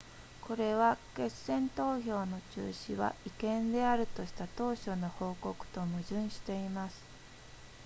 [0.41, 7.03] これは決選投票の中止は違憲であるとした当初の報告と矛盾しています